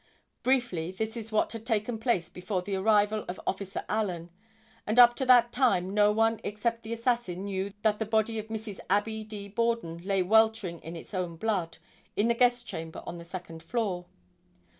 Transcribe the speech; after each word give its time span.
Briefly 0.41 0.89
this 0.89 1.15
is 1.15 1.31
what 1.31 1.51
had 1.51 1.63
taken 1.63 1.99
place 1.99 2.27
before 2.31 2.63
the 2.63 2.75
arrival 2.75 3.23
of 3.27 3.39
officer 3.45 3.85
Allen; 3.87 4.31
and 4.87 4.97
up 4.97 5.15
to 5.17 5.27
that 5.27 5.51
time 5.51 5.93
no 5.93 6.11
one 6.11 6.39
except 6.43 6.81
the 6.81 6.91
assassin 6.91 7.43
knew 7.45 7.71
that 7.83 7.99
the 7.99 8.05
body 8.07 8.39
of 8.39 8.47
Mrs. 8.47 8.79
Abbie 8.89 9.23
D. 9.23 9.47
Borden 9.47 9.99
lay 10.03 10.23
weltering 10.23 10.79
in 10.79 10.95
its 10.95 11.13
own 11.13 11.35
blood, 11.35 11.77
in 12.15 12.27
the 12.29 12.33
guest 12.33 12.65
chamber 12.67 13.03
on 13.05 13.19
the 13.19 13.23
second 13.25 13.61
floor. 13.61 14.05